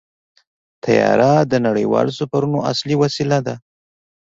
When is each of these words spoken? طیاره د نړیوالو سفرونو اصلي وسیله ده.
طیاره 0.83 1.33
د 1.51 1.53
نړیوالو 1.67 2.11
سفرونو 2.19 2.59
اصلي 2.71 2.95
وسیله 3.03 3.37
ده. 3.47 3.55